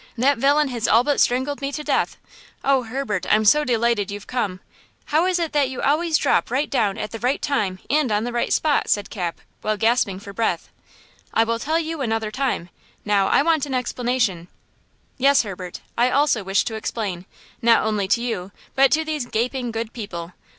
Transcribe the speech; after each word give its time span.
That 0.17 0.39
villain 0.39 0.69
has 0.69 0.87
all 0.87 1.03
but 1.03 1.21
strangled 1.21 1.61
me 1.61 1.71
to 1.73 1.83
death? 1.83 2.17
Oh, 2.63 2.81
Herbert, 2.81 3.27
I'm 3.31 3.45
so 3.45 3.63
delighted 3.63 4.09
you've 4.09 4.25
come! 4.25 4.59
How 5.05 5.27
is 5.27 5.37
it 5.37 5.53
that 5.53 5.69
you 5.69 5.79
always 5.79 6.17
drop 6.17 6.49
right 6.49 6.67
down 6.71 6.97
at 6.97 7.11
the 7.11 7.19
right 7.19 7.39
time 7.39 7.77
and 7.87 8.11
on 8.11 8.23
the 8.23 8.31
right 8.31 8.51
spot?" 8.51 8.87
said 8.89 9.11
Cap, 9.11 9.39
while 9.61 9.77
gasping 9.77 10.17
for 10.19 10.33
breath. 10.33 10.71
"I 11.35 11.43
will 11.43 11.59
tell 11.59 11.77
you 11.77 12.01
another 12.01 12.31
time! 12.31 12.69
Now 13.05 13.27
I 13.27 13.43
want 13.43 13.67
an 13.67 13.75
explanation." 13.75 14.47
"Yes, 15.19 15.43
Herbert; 15.43 15.81
I 15.95 16.09
also 16.09 16.43
wish 16.43 16.63
to 16.65 16.73
explain–not 16.73 17.83
only 17.85 18.07
to 18.07 18.23
you 18.23 18.51
but 18.73 18.91
to 18.93 19.05
these 19.05 19.27
gaping, 19.27 19.69
good 19.69 19.93
people! 19.93 20.33